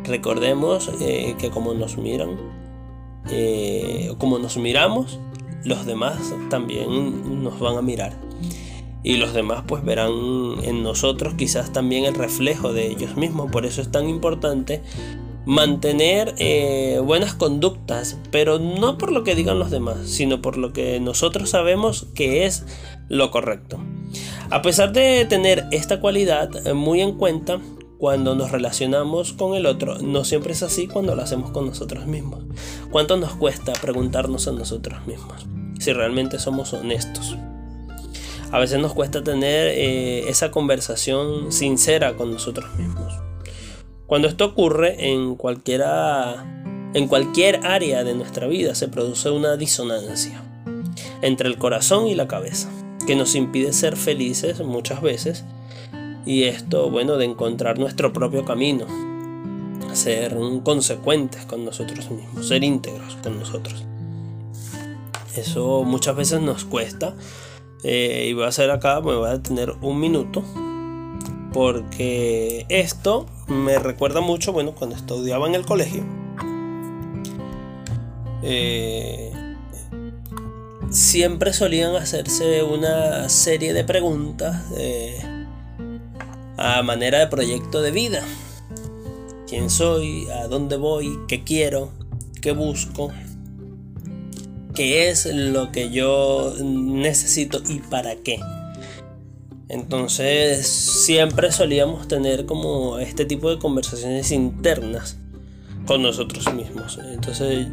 Recordemos 0.05 0.91
eh, 1.01 1.35
que 1.39 1.51
como 1.51 1.75
nos 1.75 1.99
miran, 1.99 2.37
eh, 3.31 4.15
como 4.19 4.39
nos 4.39 4.57
miramos, 4.57 5.19
los 5.65 5.87
demás 5.87 6.19
también 6.51 7.43
nos 7.43 7.59
van 7.59 7.77
a 7.77 7.83
mirar. 7.83 8.24
Y 9.05 9.19
los 9.19 9.35
demás 9.35 9.63
pues 9.69 9.85
verán 9.85 10.11
en 10.63 10.83
nosotros 10.83 11.35
quizás 11.35 11.73
también 11.73 12.07
el 12.07 12.15
reflejo 12.15 12.73
de 12.73 12.89
ellos 12.89 13.17
mismos. 13.17 13.53
Por 13.53 13.67
eso 13.67 13.83
es 13.83 13.91
tan 13.93 14.09
importante 14.09 14.83
mantener 15.47 16.35
eh, 16.39 17.01
buenas 17.05 17.35
conductas, 17.35 18.19
pero 18.31 18.59
no 18.59 18.97
por 18.97 19.13
lo 19.13 19.23
que 19.23 19.35
digan 19.35 19.59
los 19.59 19.71
demás, 19.71 20.09
sino 20.09 20.41
por 20.41 20.57
lo 20.57 20.73
que 20.73 20.99
nosotros 21.01 21.51
sabemos 21.51 22.07
que 22.15 22.47
es 22.47 22.65
lo 23.09 23.31
correcto. 23.31 23.79
A 24.51 24.63
pesar 24.63 24.93
de 24.93 25.27
tener 25.27 25.67
esta 25.71 26.01
cualidad 26.01 26.73
muy 26.73 27.01
en 27.01 27.13
cuenta, 27.13 27.61
cuando 27.99 28.35
nos 28.35 28.51
relacionamos 28.51 29.33
con 29.33 29.55
el 29.55 29.67
otro, 29.67 29.99
no 29.99 30.25
siempre 30.25 30.53
es 30.53 30.63
así 30.63 30.87
cuando 30.87 31.15
lo 31.15 31.23
hacemos 31.23 31.53
con 31.53 31.67
nosotros 31.67 32.07
mismos. 32.07 32.45
¿Cuánto 32.91 33.17
nos 33.17 33.33
cuesta 33.33 33.73
preguntarnos 33.73 34.49
a 34.49 34.53
nosotros 34.53 35.07
mismos 35.07 35.47
si 35.79 35.93
realmente 35.93 36.39
somos 36.39 36.73
honestos? 36.73 37.37
A 38.55 38.61
veces 38.61 38.79
nos 38.79 38.95
cuesta 38.95 39.25
tener 39.25 39.67
eh, 39.67 40.29
esa 40.29 40.53
conversación 40.53 41.51
sincera 41.51 42.15
con 42.15 42.31
nosotros 42.31 42.73
mismos. 42.79 43.13
Cuando 44.07 44.29
esto 44.29 44.45
ocurre 44.45 45.11
en 45.11 45.35
cualquiera 45.35 46.63
en 46.95 47.09
cualquier 47.09 47.67
área 47.67 48.05
de 48.05 48.15
nuestra 48.15 48.47
vida 48.47 48.77
se 48.77 48.87
produce 48.87 49.29
una 49.31 49.57
disonancia 49.57 50.41
entre 51.21 51.49
el 51.49 51.59
corazón 51.59 52.07
y 52.07 52.15
la 52.15 52.29
cabeza, 52.29 52.71
que 53.09 53.17
nos 53.17 53.35
impide 53.35 53.73
ser 53.73 53.97
felices 53.97 54.61
muchas 54.61 55.03
veces 55.03 55.45
y 56.25 56.45
esto, 56.45 56.93
bueno, 56.93 57.17
de 57.17 57.25
encontrar 57.25 57.81
nuestro 57.81 58.13
propio 58.13 58.45
camino, 58.45 58.87
ser 59.95 60.37
consecuentes 60.63 61.45
con 61.45 61.65
nosotros 61.65 62.09
mismos, 62.09 62.47
ser 62.47 62.63
íntegros 62.63 63.17
con 63.21 63.37
nosotros. 63.37 63.85
Eso 65.35 65.83
muchas 65.83 66.15
veces 66.15 66.41
nos 66.41 66.65
cuesta. 66.65 67.17
Eh, 67.85 68.27
y 68.31 68.33
voy 68.33 68.45
a 68.45 68.49
hacer 68.49 68.71
acá, 68.71 69.01
me 69.01 69.15
voy 69.15 69.31
a 69.31 69.41
tener 69.41 69.75
un 69.83 70.01
minuto. 70.01 70.43
Porque 71.53 72.67
esto 72.69 73.27
me 73.47 73.79
recuerda 73.79 74.21
mucho, 74.21 74.53
bueno, 74.53 74.75
cuando 74.75 74.97
estudiaba 74.97 75.47
en 75.47 75.55
el 75.55 75.65
colegio. 75.65 76.03
Eh, 78.43 79.33
siempre 80.91 81.53
solían 81.53 81.95
hacerse 81.95 82.65
una 82.65 83.29
serie 83.29 83.73
de 83.73 83.85
preguntas. 83.85 84.65
Eh, 84.77 85.23
a 86.57 86.83
manera 86.83 87.19
de 87.19 87.27
proyecto 87.27 87.83
de 87.83 87.91
vida. 87.91 88.23
¿Quién 89.47 89.71
soy? 89.71 90.29
¿A 90.31 90.49
dónde 90.49 90.77
voy? 90.77 91.19
¿Qué 91.29 91.45
quiero? 91.45 91.91
¿Qué 92.41 92.53
busco? 92.53 93.13
¿Qué 94.75 95.09
es 95.09 95.27
lo 95.27 95.71
que 95.71 95.91
yo 95.91 96.53
necesito 96.63 97.63
y 97.69 97.79
para 97.79 98.17
qué? 98.17 98.41
Entonces 99.69 100.67
siempre 100.67 101.53
solíamos 101.53 102.09
tener 102.09 102.47
como 102.47 102.99
este 102.99 103.25
tipo 103.25 103.51
de 103.51 103.59
conversaciones 103.59 104.31
internas 104.31 105.19
con 105.87 106.03
nosotros 106.03 106.53
mismos. 106.55 106.99
Entonces 107.13 107.69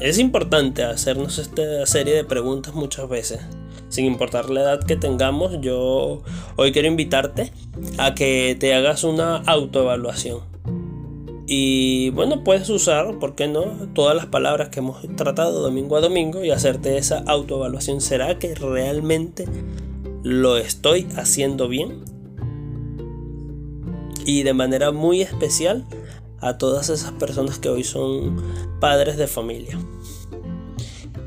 es 0.00 0.18
importante 0.18 0.82
hacernos 0.82 1.38
esta 1.38 1.86
serie 1.86 2.14
de 2.14 2.24
preguntas 2.24 2.74
muchas 2.74 3.08
veces 3.08 3.40
sin 3.88 4.04
importar 4.04 4.50
la 4.50 4.62
edad 4.62 4.84
que 4.84 4.96
tengamos, 4.96 5.60
yo 5.60 6.22
hoy 6.56 6.72
quiero 6.72 6.88
invitarte 6.88 7.52
a 7.98 8.14
que 8.14 8.56
te 8.58 8.74
hagas 8.74 9.04
una 9.04 9.36
autoevaluación. 9.36 10.55
Y 11.46 12.10
bueno, 12.10 12.42
puedes 12.42 12.68
usar, 12.70 13.18
¿por 13.18 13.34
qué 13.34 13.46
no?, 13.46 13.64
todas 13.94 14.16
las 14.16 14.26
palabras 14.26 14.70
que 14.70 14.80
hemos 14.80 15.00
tratado 15.16 15.62
domingo 15.62 15.96
a 15.96 16.00
domingo 16.00 16.44
y 16.44 16.50
hacerte 16.50 16.98
esa 16.98 17.22
autoevaluación. 17.26 18.00
¿Será 18.00 18.38
que 18.38 18.54
realmente 18.54 19.46
lo 20.22 20.56
estoy 20.56 21.06
haciendo 21.16 21.68
bien? 21.68 22.04
Y 24.24 24.42
de 24.42 24.54
manera 24.54 24.90
muy 24.90 25.22
especial 25.22 25.84
a 26.40 26.58
todas 26.58 26.88
esas 26.90 27.12
personas 27.12 27.60
que 27.60 27.68
hoy 27.68 27.84
son 27.84 28.42
padres 28.80 29.16
de 29.16 29.28
familia. 29.28 29.78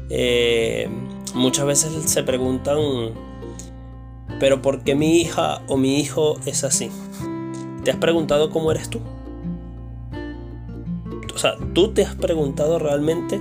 Eh, 0.09 0.89
Muchas 1.33 1.65
veces 1.65 1.91
se 2.09 2.23
preguntan, 2.23 2.79
pero 4.39 4.61
¿por 4.63 4.83
qué 4.83 4.95
mi 4.95 5.21
hija 5.21 5.61
o 5.67 5.77
mi 5.77 5.99
hijo 5.99 6.37
es 6.45 6.63
así? 6.63 6.89
¿Te 7.83 7.91
has 7.91 7.97
preguntado 7.97 8.49
cómo 8.49 8.71
eres 8.71 8.89
tú? 8.89 8.99
O 11.39 11.41
sea, 11.41 11.55
¿tú 11.71 11.93
te 11.93 12.03
has 12.03 12.15
preguntado 12.15 12.79
realmente 12.79 13.39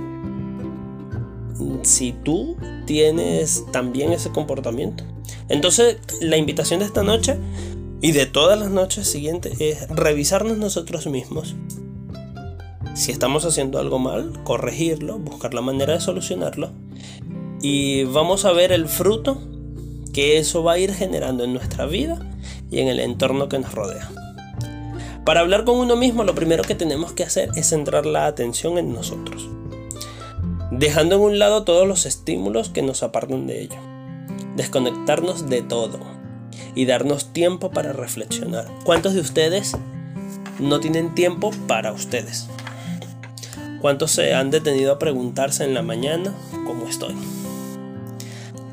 si 1.81 2.13
tú 2.13 2.55
tienes 2.85 3.65
también 3.73 4.13
ese 4.13 4.29
comportamiento? 4.29 5.03
Entonces, 5.49 5.97
la 6.21 6.37
invitación 6.37 6.79
de 6.79 6.85
esta 6.85 7.03
noche 7.03 7.35
y 7.99 8.13
de 8.13 8.25
todas 8.25 8.57
las 8.57 8.69
noches 8.69 9.05
siguientes 9.05 9.59
es 9.59 9.89
revisarnos 9.89 10.57
nosotros 10.57 11.07
mismos. 11.07 11.55
Si 12.93 13.11
estamos 13.11 13.43
haciendo 13.43 13.79
algo 13.79 13.99
mal, 13.99 14.45
corregirlo, 14.45 15.19
buscar 15.19 15.53
la 15.53 15.59
manera 15.59 15.91
de 15.91 15.99
solucionarlo 15.99 16.71
y 17.61 18.05
vamos 18.05 18.45
a 18.45 18.53
ver 18.53 18.71
el 18.71 18.87
fruto 18.87 19.41
que 20.13 20.37
eso 20.37 20.63
va 20.63 20.71
a 20.71 20.79
ir 20.79 20.93
generando 20.93 21.43
en 21.43 21.51
nuestra 21.51 21.85
vida 21.85 22.17
y 22.71 22.79
en 22.79 22.87
el 22.87 23.01
entorno 23.01 23.49
que 23.49 23.59
nos 23.59 23.73
rodea. 23.73 24.09
Para 25.29 25.41
hablar 25.41 25.63
con 25.63 25.77
uno 25.77 25.95
mismo 25.95 26.23
lo 26.23 26.33
primero 26.33 26.63
que 26.63 26.73
tenemos 26.73 27.11
que 27.11 27.21
hacer 27.23 27.51
es 27.55 27.69
centrar 27.69 28.07
la 28.07 28.25
atención 28.25 28.79
en 28.79 28.91
nosotros, 28.91 29.47
dejando 30.71 31.17
en 31.17 31.21
un 31.21 31.37
lado 31.37 31.65
todos 31.65 31.87
los 31.87 32.07
estímulos 32.07 32.69
que 32.69 32.81
nos 32.81 33.03
apartan 33.03 33.45
de 33.45 33.61
ello, 33.61 33.77
desconectarnos 34.55 35.47
de 35.47 35.61
todo 35.61 35.99
y 36.73 36.87
darnos 36.87 37.31
tiempo 37.31 37.69
para 37.69 37.93
reflexionar. 37.93 38.65
¿Cuántos 38.83 39.13
de 39.13 39.19
ustedes 39.19 39.77
no 40.57 40.79
tienen 40.79 41.13
tiempo 41.13 41.51
para 41.67 41.93
ustedes? 41.93 42.47
¿Cuántos 43.81 44.09
se 44.09 44.33
han 44.33 44.49
detenido 44.49 44.93
a 44.93 44.97
preguntarse 44.97 45.63
en 45.63 45.75
la 45.75 45.83
mañana 45.83 46.33
cómo 46.65 46.87
estoy? 46.87 47.13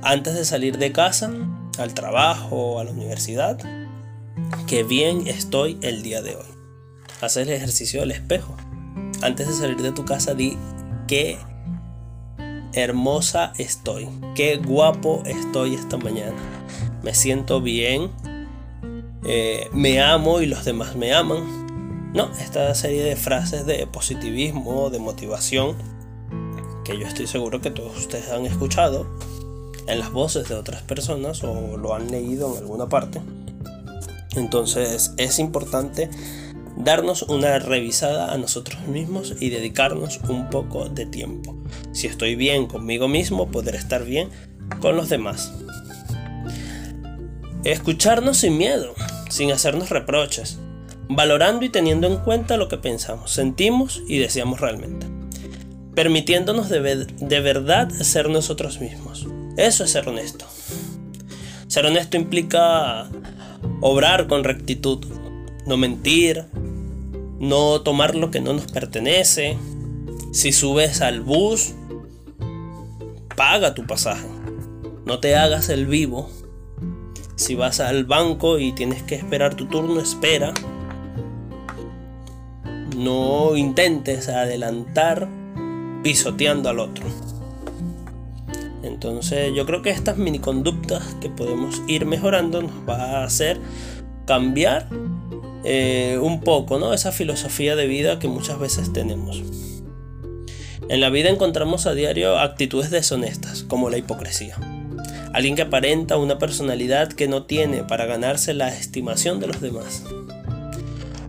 antes 0.01 0.33
de 0.33 0.47
salir 0.47 0.79
de 0.79 0.91
casa, 0.91 1.31
al 1.77 1.93
trabajo 1.93 2.57
o 2.57 2.81
a 2.81 2.85
la 2.85 2.93
universidad, 2.93 3.59
qué 4.67 4.83
bien 4.83 5.27
estoy 5.27 5.79
el 5.83 6.03
día 6.03 6.23
de 6.23 6.37
hoy. 6.37 6.47
Haz 7.21 7.37
el 7.37 7.49
ejercicio 7.51 8.01
del 8.01 8.11
espejo. 8.11 8.57
Antes 9.23 9.49
de 9.49 9.55
salir 9.55 9.81
de 9.81 9.93
tu 9.93 10.05
casa, 10.05 10.35
di 10.35 10.57
qué 11.07 11.39
hermosa 12.73 13.53
estoy, 13.57 14.09
qué 14.35 14.57
guapo 14.57 15.23
estoy 15.25 15.75
esta 15.75 15.97
mañana. 15.97 16.37
Me 17.03 17.15
siento 17.15 17.61
bien, 17.61 18.11
eh, 19.25 19.69
me 19.73 20.01
amo 20.01 20.41
y 20.41 20.47
los 20.47 20.65
demás 20.65 20.97
me 20.97 21.15
aman. 21.15 22.13
No, 22.13 22.31
esta 22.41 22.75
serie 22.75 23.03
de 23.03 23.17
frases 23.17 23.67
de 23.67 23.87
positivismo, 23.87 24.91
de 24.91 24.99
motivación, 24.99 25.77
que 26.85 26.99
yo 26.99 27.07
estoy 27.07 27.27
seguro 27.27 27.61
que 27.61 27.71
todos 27.71 27.97
ustedes 27.97 28.31
han 28.31 28.47
escuchado 28.47 29.07
en 29.87 29.99
las 29.99 30.13
voces 30.13 30.49
de 30.49 30.55
otras 30.55 30.83
personas 30.83 31.43
o 31.45 31.77
lo 31.77 31.95
han 31.95 32.11
leído 32.11 32.53
en 32.53 32.59
alguna 32.59 32.89
parte. 32.89 33.21
Entonces 34.37 35.13
es 35.17 35.39
importante 35.39 36.11
darnos 36.77 37.23
una 37.23 37.59
revisada 37.59 38.33
a 38.33 38.39
nosotros 38.39 38.87
mismos 38.87 39.35
y 39.41 39.51
dedicarnos 39.51 40.21
un 40.29 40.51
poco 40.51 40.89
de 40.89 41.07
tiempo. 41.07 41.57
Si 41.93 42.07
estoy 42.07 42.37
bien 42.37 42.67
conmigo 42.67 43.09
mismo, 43.09 43.51
podré 43.51 43.79
estar 43.79 44.05
bien 44.05 44.29
con 44.81 44.97
los 44.97 45.09
demás. 45.09 45.53
Escucharnos 47.65 48.37
sin 48.37 48.59
miedo, 48.59 48.95
sin 49.31 49.51
hacernos 49.51 49.91
reproches, 49.91 50.59
valorando 51.09 51.65
y 51.65 51.71
teniendo 51.71 52.07
en 52.07 52.19
cuenta 52.19 52.57
lo 52.57 52.69
que 52.69 52.77
pensamos, 52.77 53.33
sentimos 53.33 54.03
y 54.07 54.19
deseamos 54.19 54.61
realmente. 54.61 55.07
Permitiéndonos 55.95 56.69
de, 56.69 57.07
de 57.07 57.41
verdad 57.41 57.89
ser 57.89 58.29
nosotros 58.29 58.81
mismos. 58.81 59.27
Eso 59.57 59.85
es 59.85 59.91
ser 59.91 60.07
honesto. 60.09 60.45
Ser 61.69 61.87
honesto 61.87 62.19
implica 62.19 63.09
obrar 63.81 64.27
con 64.27 64.45
rectitud, 64.45 65.05
no 65.67 65.77
mentir, 65.77 66.45
no 67.39 67.81
tomar 67.83 68.15
lo 68.15 68.31
que 68.31 68.41
no 68.41 68.53
nos 68.53 68.71
pertenece. 68.71 69.57
Si 70.33 70.53
subes 70.53 71.01
al 71.01 71.21
bus, 71.21 71.75
paga 73.37 73.75
tu 73.75 73.87
pasaje. 73.87 74.27
No 75.05 75.21
te 75.21 75.37
hagas 75.37 75.69
el 75.69 75.87
vivo. 75.87 76.29
Si 77.37 77.55
vas 77.55 77.81
al 77.81 78.05
banco 78.05 78.59
y 78.59 78.73
tienes 78.73 79.03
que 79.03 79.15
esperar 79.15 79.55
tu 79.55 79.67
turno, 79.67 80.01
espera. 80.01 80.55
No 82.97 83.57
intentes 83.57 84.29
adelantar 84.29 85.29
pisoteando 86.03 86.71
al 86.71 86.81
otro. 86.81 87.05
Entonces 88.87 89.53
yo 89.55 89.67
creo 89.67 89.83
que 89.83 89.91
estas 89.91 90.17
mini 90.17 90.39
conductas 90.39 91.17
que 91.21 91.29
podemos 91.29 91.83
ir 91.89 92.07
mejorando 92.07 92.63
nos 92.63 92.89
va 92.89 93.21
a 93.21 93.25
hacer 93.25 93.59
cambiar 94.27 94.89
eh, 95.65 96.19
un 96.21 96.41
poco 96.41 96.79
¿no? 96.79 96.95
esa 96.95 97.13
filosofía 97.13 97.77
de 97.77 97.87
vida 97.87 98.19
que 98.19 98.29
muchas 98.29 98.59
veces 98.59 98.93
tenemos. 98.93 99.43
En 100.89 101.01
la 101.01 101.11
vida 101.11 101.31
encontramos 101.31 101.87
a 101.87 101.95
diario 101.95 102.39
actitudes 102.39 102.91
deshonestas, 102.91 103.65
como 103.65 103.91
la 103.91 103.99
hipocresía. 103.99 104.57
Alguien 105.33 105.57
que 105.57 105.63
aparenta 105.63 106.17
una 106.17 106.39
personalidad 106.39 107.13
que 107.13 107.27
no 107.27 107.45
tiene 107.45 107.83
para 107.83 108.07
ganarse 108.07 108.55
la 108.55 108.69
estimación 108.69 109.41
de 109.41 109.49
los 109.49 109.61
demás. 109.61 110.05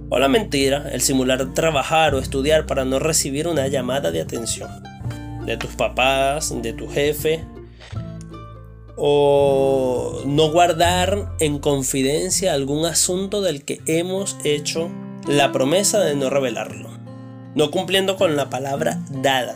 O 0.09 0.19
la 0.19 0.27
mentira, 0.27 0.87
el 0.91 1.01
simular 1.01 1.53
trabajar 1.53 2.13
o 2.13 2.19
estudiar 2.19 2.67
para 2.67 2.85
no 2.85 2.99
recibir 2.99 3.47
una 3.47 3.67
llamada 3.67 4.11
de 4.11 4.21
atención 4.21 4.69
de 5.47 5.57
tus 5.57 5.71
papás, 5.71 6.53
de 6.61 6.73
tu 6.73 6.87
jefe, 6.87 7.43
o 8.97 10.21
no 10.25 10.51
guardar 10.51 11.31
en 11.39 11.57
confidencia 11.57 12.53
algún 12.53 12.85
asunto 12.85 13.41
del 13.41 13.63
que 13.63 13.81
hemos 13.85 14.37
hecho 14.43 14.89
la 15.25 15.51
promesa 15.51 15.99
de 15.99 16.15
no 16.15 16.29
revelarlo, 16.29 16.89
no 17.55 17.71
cumpliendo 17.71 18.17
con 18.17 18.35
la 18.35 18.49
palabra 18.49 19.01
dada, 19.09 19.55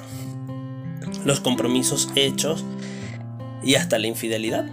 los 1.25 1.41
compromisos 1.41 2.09
hechos 2.15 2.63
y 3.61 3.75
hasta 3.75 3.99
la 3.99 4.07
infidelidad. 4.07 4.65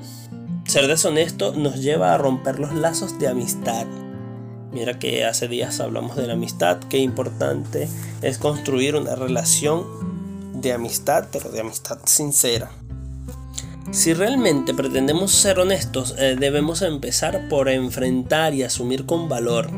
Ser 0.67 0.87
deshonesto 0.87 1.53
nos 1.53 1.83
lleva 1.83 2.15
a 2.15 2.19
romper 2.19 2.61
los 2.61 2.75
lazos 2.75 3.19
de 3.19 3.27
amistad. 3.27 3.87
Mira 4.71 4.99
que 4.99 5.25
hace 5.25 5.49
días 5.49 5.81
hablamos 5.81 6.15
de 6.17 6.27
la 6.27 6.35
amistad, 6.35 6.79
qué 6.91 6.99
importante 6.99 7.89
es 8.23 8.39
construir 8.39 8.95
una 8.95 9.17
relación 9.17 10.18
de 10.61 10.73
amistad, 10.73 11.27
pero 11.33 11.51
de 11.51 11.61
amistad 11.61 11.99
sincera. 12.05 12.71
Si 13.91 14.13
realmente 14.13 14.75
pretendemos 14.75 15.33
ser 15.33 15.59
honestos, 15.59 16.15
eh, 16.19 16.37
debemos 16.39 16.83
empezar 16.83 17.49
por 17.49 17.69
enfrentar 17.69 18.53
y 18.53 18.63
asumir 18.63 19.07
con 19.07 19.29
valor, 19.29 19.71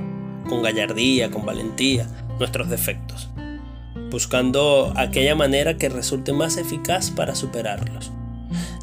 con 0.48 0.62
gallardía, 0.62 1.30
con 1.30 1.46
valentía, 1.46 2.08
nuestros 2.38 2.68
defectos, 2.68 3.28
buscando 4.10 4.92
aquella 4.96 5.36
manera 5.36 5.76
que 5.76 5.88
resulte 5.88 6.32
más 6.32 6.56
eficaz 6.56 7.10
para 7.10 7.36
superarlos, 7.36 8.10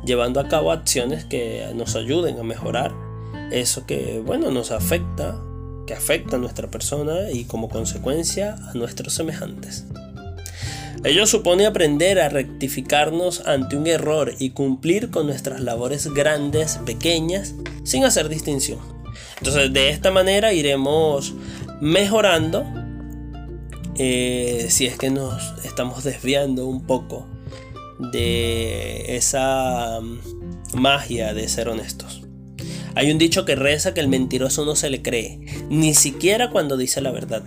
llevando 0.06 0.40
a 0.40 0.48
cabo 0.48 0.72
acciones 0.72 1.26
que 1.26 1.70
nos 1.76 1.96
ayuden 1.96 2.40
a 2.40 2.44
mejorar 2.44 2.94
eso 3.52 3.86
que, 3.86 4.22
bueno, 4.26 4.52
nos 4.52 4.72
afecta, 4.72 5.40
que 5.86 5.94
afecta 5.94 6.36
a 6.36 6.40
nuestra 6.40 6.70
persona 6.70 7.32
y 7.32 7.46
como 7.46 7.70
consecuencia 7.70 8.56
a 8.70 8.74
nuestros 8.74 9.14
semejantes. 9.14 9.86
Ello 11.04 11.28
supone 11.28 11.66
aprender 11.66 12.20
a 12.20 12.30
rectificarnos 12.30 13.46
ante 13.46 13.76
un 13.76 13.88
error 13.88 14.34
y 14.40 14.50
cumplir 14.50 15.10
con 15.12 15.28
nuestras 15.28 15.62
labores 15.62 16.08
grandes, 16.14 16.80
pequeñas, 16.86 17.54
sin 17.84 18.04
hacer 18.04 18.30
distinción. 18.30 18.80
Entonces 19.38 19.72
de 19.72 19.90
esta 19.90 20.12
manera 20.12 20.54
iremos 20.54 21.34
mejorando 21.80 22.66
eh, 23.96 24.68
si 24.70 24.86
es 24.86 24.98
que 24.98 25.10
nos 25.10 25.54
estamos 25.64 26.04
desviando 26.04 26.66
un 26.66 26.86
poco 26.86 27.28
de 28.12 29.16
esa 29.16 30.00
mm, 30.02 30.80
magia 30.80 31.34
de 31.34 31.48
ser 31.48 31.70
honestos. 31.70 32.22
Hay 32.96 33.12
un 33.12 33.18
dicho 33.18 33.46
que 33.46 33.56
reza 33.56 33.94
que 33.94 34.00
el 34.00 34.08
mentiroso 34.08 34.66
no 34.66 34.76
se 34.76 34.90
le 34.90 35.02
cree, 35.02 35.40
ni 35.70 35.94
siquiera 35.94 36.50
cuando 36.50 36.78
dice 36.78 37.02
la 37.02 37.12
verdad. 37.12 37.44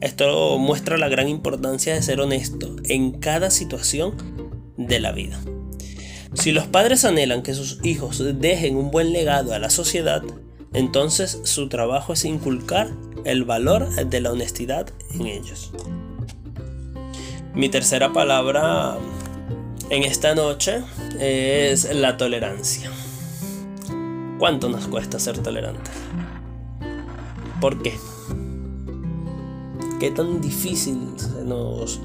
Esto 0.00 0.58
muestra 0.58 0.96
la 0.96 1.08
gran 1.08 1.28
importancia 1.28 1.94
de 1.94 2.02
ser 2.02 2.20
honesto 2.20 2.76
en 2.84 3.12
cada 3.20 3.50
situación 3.50 4.14
de 4.76 4.98
la 4.98 5.12
vida. 5.12 5.38
Si 6.34 6.52
los 6.52 6.66
padres 6.66 7.04
anhelan 7.04 7.42
que 7.42 7.54
sus 7.54 7.84
hijos 7.84 8.22
dejen 8.40 8.76
un 8.76 8.90
buen 8.90 9.12
legado 9.12 9.52
a 9.52 9.58
la 9.58 9.68
sociedad, 9.68 10.22
entonces 10.72 11.40
su 11.44 11.68
trabajo 11.68 12.12
es 12.12 12.24
inculcar 12.24 12.88
el 13.24 13.44
valor 13.44 13.88
de 14.06 14.20
la 14.20 14.32
honestidad 14.32 14.88
en 15.12 15.26
ellos. 15.26 15.72
Mi 17.54 17.68
tercera 17.68 18.12
palabra 18.12 18.96
en 19.90 20.04
esta 20.04 20.34
noche 20.34 20.82
es 21.18 21.92
la 21.94 22.16
tolerancia. 22.16 22.90
¿Cuánto 24.38 24.68
nos 24.68 24.86
cuesta 24.86 25.18
ser 25.18 25.38
tolerantes? 25.38 25.92
¿Por 27.60 27.82
qué? 27.82 27.92
Qué 30.00 30.10
tan 30.10 30.40
difícil 30.40 30.98
se 31.16 31.44
nos 31.44 32.00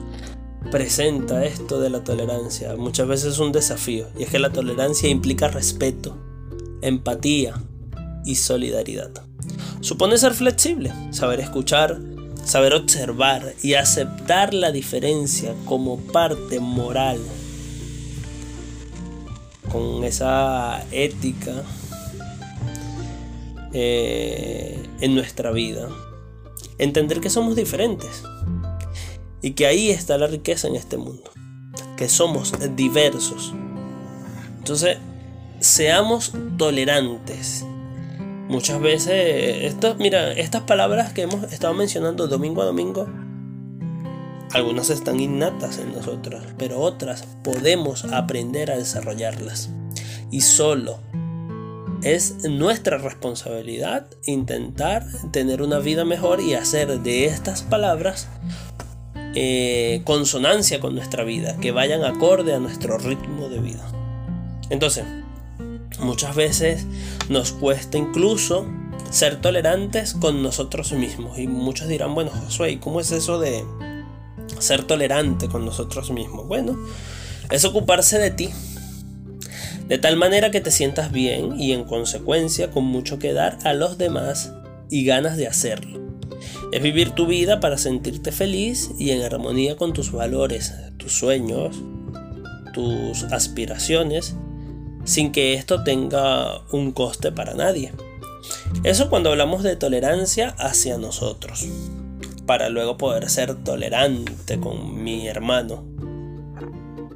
presenta 0.69 1.45
esto 1.45 1.79
de 1.79 1.89
la 1.89 2.03
tolerancia. 2.03 2.75
Muchas 2.75 3.07
veces 3.07 3.33
es 3.33 3.39
un 3.39 3.53
desafío. 3.53 4.07
Y 4.19 4.23
es 4.23 4.29
que 4.29 4.37
la 4.37 4.51
tolerancia 4.51 5.09
implica 5.09 5.47
respeto, 5.47 6.17
empatía 6.81 7.55
y 8.25 8.35
solidaridad. 8.35 9.11
Supone 9.79 10.17
ser 10.17 10.33
flexible, 10.33 10.91
saber 11.11 11.39
escuchar, 11.39 12.01
saber 12.43 12.73
observar 12.73 13.53
y 13.63 13.75
aceptar 13.75 14.53
la 14.53 14.73
diferencia 14.73 15.55
como 15.63 15.97
parte 15.97 16.59
moral. 16.59 17.19
Con 19.71 20.03
esa 20.03 20.83
ética 20.91 21.63
eh, 23.71 24.83
en 24.99 25.15
nuestra 25.15 25.51
vida 25.51 25.87
entender 26.77 27.21
que 27.21 27.29
somos 27.29 27.55
diferentes 27.55 28.23
y 29.41 29.51
que 29.51 29.67
ahí 29.67 29.89
está 29.89 30.17
la 30.17 30.27
riqueza 30.27 30.67
en 30.67 30.75
este 30.75 30.97
mundo, 30.97 31.31
que 31.97 32.09
somos 32.09 32.53
diversos. 32.75 33.53
Entonces, 34.57 34.97
seamos 35.59 36.33
tolerantes. 36.57 37.65
Muchas 38.47 38.79
veces, 38.79 39.63
esto, 39.65 39.95
mira, 39.95 40.31
estas 40.33 40.63
palabras 40.63 41.13
que 41.13 41.23
hemos 41.23 41.51
estado 41.51 41.73
mencionando 41.73 42.27
domingo 42.27 42.61
a 42.61 42.65
domingo, 42.65 43.07
algunas 44.53 44.89
están 44.89 45.19
innatas 45.19 45.79
en 45.79 45.93
nosotras, 45.93 46.43
pero 46.57 46.79
otras 46.79 47.27
podemos 47.43 48.05
aprender 48.05 48.71
a 48.71 48.77
desarrollarlas. 48.77 49.69
Y 50.31 50.41
solo 50.41 50.99
es 52.05 52.43
nuestra 52.47 52.99
responsabilidad 52.99 54.05
intentar 54.27 55.07
tener 55.31 55.63
una 55.63 55.79
vida 55.79 56.05
mejor 56.05 56.39
y 56.39 56.53
hacer 56.53 56.99
de 56.99 57.25
estas 57.25 57.63
palabras 57.63 58.27
eh, 59.33 60.01
consonancia 60.05 60.79
con 60.79 60.93
nuestra 60.93 61.23
vida, 61.23 61.57
que 61.57 61.71
vayan 61.71 62.03
acorde 62.03 62.53
a 62.53 62.59
nuestro 62.59 62.99
ritmo 62.99 63.49
de 63.49 63.59
vida. 63.59 63.91
Entonces, 64.69 65.03
muchas 65.99 66.35
veces 66.35 66.85
nos 67.27 67.51
cuesta 67.53 67.97
incluso 67.97 68.67
ser 69.09 69.41
tolerantes 69.41 70.13
con 70.13 70.43
nosotros 70.43 70.91
mismos. 70.91 71.39
Y 71.39 71.47
muchos 71.47 71.87
dirán, 71.87 72.13
bueno, 72.13 72.29
Josué, 72.29 72.73
¿y 72.73 72.77
cómo 72.77 72.99
es 72.99 73.11
eso 73.11 73.39
de 73.39 73.65
ser 74.59 74.83
tolerante 74.83 75.49
con 75.49 75.65
nosotros 75.65 76.11
mismos? 76.11 76.47
Bueno, 76.47 76.77
es 77.49 77.65
ocuparse 77.65 78.19
de 78.19 78.29
ti, 78.29 78.51
de 79.87 79.97
tal 79.97 80.17
manera 80.17 80.51
que 80.51 80.61
te 80.61 80.71
sientas 80.71 81.11
bien 81.11 81.59
y 81.59 81.71
en 81.71 81.83
consecuencia 81.83 82.71
con 82.71 82.85
mucho 82.85 83.19
que 83.19 83.33
dar 83.33 83.57
a 83.63 83.73
los 83.73 83.97
demás 83.97 84.53
y 84.89 85.05
ganas 85.05 85.37
de 85.37 85.47
hacerlo. 85.47 85.99
Es 86.71 86.81
vivir 86.81 87.11
tu 87.11 87.27
vida 87.27 87.59
para 87.59 87.77
sentirte 87.77 88.31
feliz 88.31 88.91
y 88.97 89.11
en 89.11 89.21
armonía 89.21 89.75
con 89.75 89.93
tus 89.93 90.11
valores, 90.11 90.73
tus 90.97 91.13
sueños, 91.13 91.77
tus 92.73 93.23
aspiraciones, 93.25 94.35
sin 95.03 95.31
que 95.31 95.53
esto 95.53 95.83
tenga 95.83 96.61
un 96.71 96.91
coste 96.91 97.31
para 97.31 97.53
nadie. 97.53 97.93
Eso 98.83 99.09
cuando 99.09 99.29
hablamos 99.29 99.63
de 99.63 99.75
tolerancia 99.75 100.55
hacia 100.57 100.97
nosotros. 100.97 101.67
para 102.45 102.69
luego 102.69 102.95
poder 102.95 103.27
ser 103.27 103.55
tolerante 103.63 104.59
con 104.59 105.03
mi 105.03 105.27
hermano, 105.27 105.83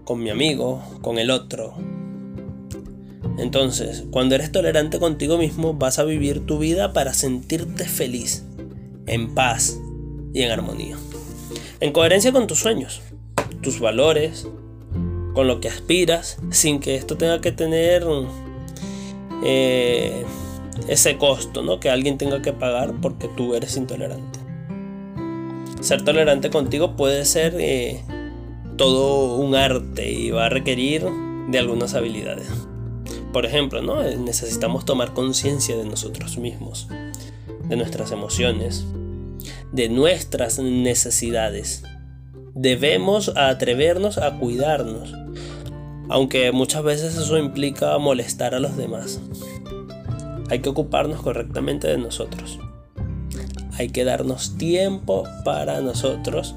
con 0.04 0.24
mi 0.24 0.32
amigo, 0.32 0.82
con 1.04 1.20
el 1.20 1.30
otro. 1.30 1.76
Entonces, 3.40 4.04
cuando 4.12 4.36
eres 4.36 4.52
tolerante 4.52 5.00
contigo 5.00 5.38
mismo, 5.38 5.74
vas 5.74 5.98
a 5.98 6.04
vivir 6.04 6.46
tu 6.46 6.60
vida 6.60 6.92
para 6.92 7.14
sentirte 7.14 7.86
feliz, 7.86 8.44
en 9.08 9.34
paz 9.34 9.80
y 10.34 10.42
en 10.42 10.52
armonía. 10.52 10.98
En 11.80 11.94
coherencia 11.94 12.34
con 12.34 12.48
tus 12.48 12.60
sueños, 12.60 13.02
tus 13.62 13.80
valores, 13.80 14.46
con 15.34 15.48
lo 15.48 15.62
que 15.62 15.70
aspiras, 15.70 16.38
sin 16.52 16.82
que 16.82 16.96
esto 16.96 17.16
tenga 17.16 17.40
que 17.40 17.54
tener 17.54 18.06
eh, 19.42 20.26
ese 20.90 21.18
costo, 21.18 21.64
¿no? 21.64 21.80
Que 21.80 21.90
alguien 21.90 22.18
tenga 22.18 22.42
que 22.42 22.52
pagar 22.52 22.96
porque 23.02 23.30
tú 23.30 23.56
eres 23.56 23.78
intolerante. 23.78 24.40
Ser 25.80 26.04
tolerante 26.04 26.50
contigo 26.50 26.98
puede 26.98 27.24
ser 27.24 27.56
eh, 27.58 28.04
todo 28.76 29.38
un 29.38 29.56
arte 29.56 30.12
y 30.12 30.32
va 30.32 30.48
a 30.48 30.50
requerir 30.50 31.06
de 31.48 31.58
algunas 31.58 31.94
habilidades. 31.94 32.48
Por 33.32 33.46
ejemplo, 33.46 33.82
¿no? 33.82 34.02
necesitamos 34.04 34.86
tomar 34.86 35.14
conciencia 35.14 35.78
de 35.78 35.86
nosotros 35.86 36.38
mismos, 36.38 36.88
de 37.68 37.76
nuestras 37.76 38.12
emociones, 38.12 38.86
de 39.72 39.88
nuestras 39.88 40.58
necesidades. 40.58 41.84
Debemos 42.56 43.32
atrevernos 43.36 44.18
a 44.18 44.38
cuidarnos, 44.40 45.14
aunque 46.10 46.52
muchas 46.52 46.82
veces 46.84 47.16
eso 47.16 47.38
implica 47.38 47.96
molestar 48.00 48.56
a 48.56 48.60
los 48.60 48.76
demás. 48.76 49.22
Hay 50.50 50.60
que 50.60 50.70
ocuparnos 50.70 51.22
correctamente 51.22 51.88
de 51.88 52.00
nosotros. 52.00 52.60
Hay 53.78 53.90
que 53.90 54.06
darnos 54.06 54.58
tiempo 54.58 55.24
para 55.46 55.82
nosotros 55.82 56.56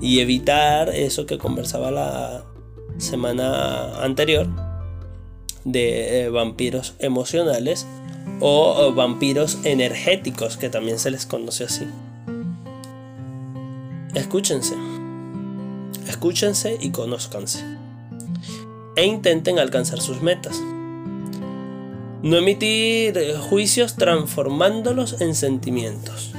y 0.00 0.20
evitar 0.20 0.88
eso 0.90 1.26
que 1.26 1.36
conversaba 1.36 1.90
la 1.90 2.44
semana 2.98 4.02
anterior 4.04 4.69
de 5.64 6.24
eh, 6.24 6.30
vampiros 6.30 6.94
emocionales 6.98 7.86
o 8.40 8.92
vampiros 8.94 9.58
energéticos 9.64 10.56
que 10.56 10.70
también 10.70 10.98
se 10.98 11.10
les 11.10 11.26
conoce 11.26 11.64
así. 11.64 11.86
Escúchense. 14.14 14.74
Escúchense 16.08 16.76
y 16.80 16.90
conózcanse. 16.90 17.64
E 18.96 19.04
intenten 19.04 19.58
alcanzar 19.58 20.00
sus 20.00 20.22
metas. 20.22 20.60
No 22.22 22.36
emitir 22.36 23.36
juicios 23.38 23.96
transformándolos 23.96 25.20
en 25.20 25.34
sentimientos 25.34 26.32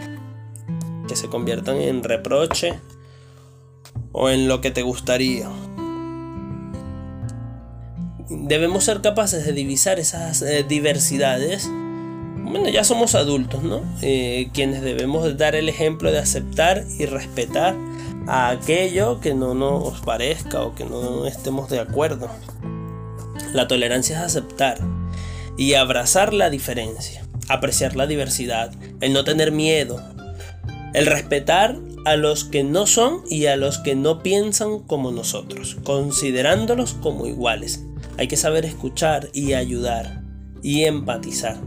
que 1.07 1.15
se 1.15 1.27
conviertan 1.27 1.77
en 1.77 2.03
reproche 2.03 2.79
o 4.11 4.29
en 4.29 4.47
lo 4.47 4.61
que 4.61 4.71
te 4.71 4.81
gustaría. 4.81 5.49
Debemos 8.33 8.85
ser 8.85 9.01
capaces 9.01 9.45
de 9.45 9.51
divisar 9.51 9.99
esas 9.99 10.41
eh, 10.41 10.63
diversidades. 10.67 11.67
Bueno, 11.67 12.69
ya 12.69 12.85
somos 12.85 13.13
adultos, 13.13 13.61
¿no? 13.63 13.81
Eh, 14.01 14.49
quienes 14.53 14.81
debemos 14.81 15.37
dar 15.37 15.55
el 15.55 15.67
ejemplo 15.67 16.11
de 16.11 16.19
aceptar 16.19 16.85
y 16.97 17.05
respetar 17.05 17.75
a 18.27 18.49
aquello 18.49 19.19
que 19.19 19.33
no 19.33 19.53
nos 19.53 19.99
parezca 19.99 20.61
o 20.61 20.73
que 20.75 20.85
no 20.85 21.27
estemos 21.27 21.69
de 21.69 21.81
acuerdo. 21.81 22.29
La 23.53 23.67
tolerancia 23.67 24.17
es 24.17 24.23
aceptar 24.23 24.79
y 25.57 25.73
abrazar 25.73 26.33
la 26.33 26.49
diferencia, 26.49 27.25
apreciar 27.49 27.97
la 27.97 28.07
diversidad, 28.07 28.71
el 29.01 29.11
no 29.11 29.25
tener 29.25 29.51
miedo, 29.51 30.01
el 30.93 31.05
respetar 31.05 31.77
a 32.05 32.15
los 32.15 32.45
que 32.45 32.63
no 32.63 32.87
son 32.87 33.23
y 33.29 33.47
a 33.47 33.57
los 33.57 33.77
que 33.79 33.95
no 33.95 34.23
piensan 34.23 34.79
como 34.79 35.11
nosotros, 35.11 35.77
considerándolos 35.83 36.93
como 36.93 37.27
iguales. 37.27 37.83
Hay 38.21 38.27
que 38.27 38.37
saber 38.37 38.65
escuchar 38.65 39.29
y 39.33 39.53
ayudar 39.53 40.21
y 40.61 40.83
empatizar. 40.83 41.57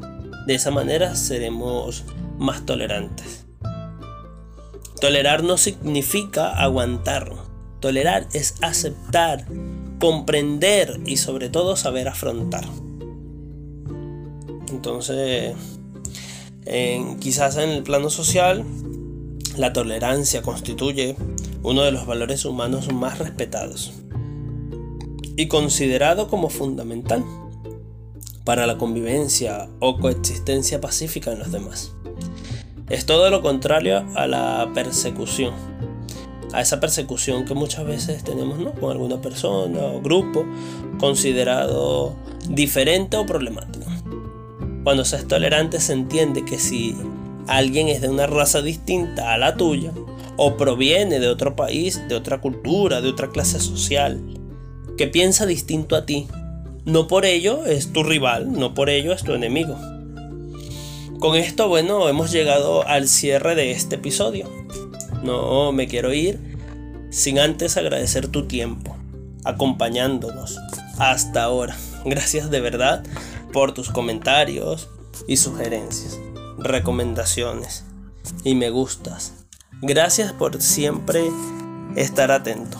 De 0.47 0.55
esa 0.55 0.71
manera 0.71 1.17
seremos 1.17 2.05
más 2.39 2.65
tolerantes. 2.65 3.47
Tolerar 5.01 5.43
no 5.43 5.59
significa 5.59 6.53
aguantar. 6.53 7.29
Tolerar 7.81 8.29
es 8.35 8.55
aceptar, 8.63 9.47
comprender 9.99 11.01
y 11.05 11.17
sobre 11.17 11.49
todo 11.49 11.75
saber 11.75 12.07
afrontar. 12.07 12.67
Entonces, 14.69 15.57
quizás 17.19 17.57
en 17.57 17.71
el 17.71 17.83
plano 17.83 18.11
social, 18.11 18.65
la 19.57 19.73
tolerancia 19.73 20.43
constituye 20.43 21.17
uno 21.65 21.83
de 21.83 21.91
los 21.91 22.07
valores 22.07 22.45
humanos 22.45 22.93
más 22.93 23.19
respetados 23.19 23.93
y 25.37 25.47
considerado 25.49 26.29
como 26.29 26.49
fundamental 26.49 27.25
para 28.45 28.67
la 28.67 28.77
convivencia 28.77 29.69
o 29.81 29.99
coexistencia 29.99 30.81
pacífica 30.81 31.33
en 31.33 31.39
los 31.39 31.51
demás. 31.51 31.93
Es 32.89 33.07
todo 33.07 33.31
lo 33.31 33.41
contrario 33.41 34.05
a 34.15 34.27
la 34.27 34.71
persecución, 34.75 35.55
a 36.53 36.61
esa 36.61 36.81
persecución 36.81 37.47
que 37.47 37.55
muchas 37.55 37.87
veces 37.87 38.23
tenemos 38.23 38.59
con 38.79 38.91
alguna 38.91 39.21
persona 39.21 39.81
o 39.81 40.03
grupo 40.03 40.45
considerado 41.01 42.15
diferente 42.49 43.17
o 43.17 43.25
problemático. 43.25 43.87
Cuando 44.85 45.07
se 45.07 45.17
es 45.17 45.27
tolerante 45.27 45.81
se 45.81 45.95
entiende 45.95 46.45
que 46.45 46.59
si 46.59 46.95
alguien 47.47 47.89
es 47.89 48.03
de 48.03 48.11
una 48.11 48.27
raza 48.27 48.61
distinta 48.61 49.33
a 49.33 49.39
la 49.39 49.57
tuya, 49.57 49.93
o 50.37 50.57
proviene 50.57 51.21
de 51.21 51.29
otro 51.29 51.55
país, 51.55 52.03
de 52.09 52.15
otra 52.17 52.41
cultura, 52.41 53.01
de 53.01 53.09
otra 53.09 53.31
clase 53.31 53.61
social, 53.61 54.21
que 54.97 55.07
piensa 55.07 55.47
distinto 55.47 55.97
a 55.97 56.07
ti, 56.07 56.29
no 56.85 57.09
por 57.09 57.25
ello 57.25 57.65
es 57.65 57.93
tu 57.93 58.03
rival, 58.03 58.53
no 58.53 58.75
por 58.75 58.91
ello 58.91 59.13
es 59.13 59.23
tu 59.23 59.33
enemigo. 59.33 59.77
Con 61.19 61.37
esto, 61.37 61.69
bueno, 61.69 62.09
hemos 62.09 62.31
llegado 62.31 62.87
al 62.87 63.09
cierre 63.09 63.55
de 63.55 63.71
este 63.71 63.95
episodio. 63.97 64.51
No 65.23 65.73
me 65.73 65.89
quiero 65.89 66.13
ir 66.13 66.39
sin 67.11 67.39
antes 67.39 67.77
agradecer 67.77 68.29
tu 68.29 68.47
tiempo, 68.47 68.97
acompañándonos 69.45 70.59
hasta 70.99 71.45
ahora. 71.45 71.77
Gracias 72.05 72.51
de 72.51 72.61
verdad 72.61 73.03
por 73.53 73.73
tus 73.73 73.89
comentarios 73.89 74.91
y 75.27 75.37
sugerencias, 75.37 76.19
recomendaciones 76.59 77.85
y 78.43 78.55
me 78.55 78.69
gustas. 78.71 79.33
Gracias 79.81 80.33
por 80.33 80.61
siempre 80.61 81.31
estar 81.97 82.31
atento, 82.31 82.79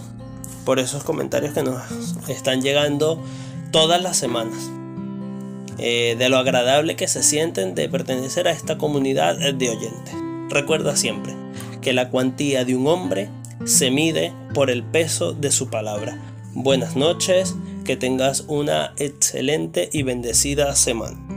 por 0.65 0.79
esos 0.79 1.05
comentarios 1.05 1.55
que 1.55 1.63
nos 1.63 1.83
están 2.29 2.63
llegando 2.63 3.23
todas 3.71 4.03
las 4.03 4.17
semanas. 4.17 4.71
Eh, 5.79 6.15
de 6.19 6.29
lo 6.29 6.39
agradable 6.39 6.95
que 6.95 7.09
se 7.09 7.23
sienten 7.23 7.75
de 7.75 7.89
pertenecer 7.89 8.47
a 8.47 8.53
esta 8.53 8.79
comunidad 8.79 9.37
de 9.37 9.71
oyentes. 9.71 10.15
Recuerda 10.49 10.95
siempre 10.95 11.35
que 11.81 11.93
la 11.93 12.11
cuantía 12.11 12.65
de 12.65 12.77
un 12.77 12.87
hombre 12.87 13.29
se 13.65 13.91
mide 13.91 14.33
por 14.55 14.71
el 14.71 14.85
peso 14.85 15.33
de 15.33 15.51
su 15.51 15.69
palabra. 15.71 16.19
Buenas 16.53 16.95
noches, 16.95 17.57
que 17.85 17.97
tengas 17.97 18.45
una 18.47 18.93
excelente 18.97 19.89
y 19.93 20.05
bendecida 20.05 20.77
semana. 20.77 21.34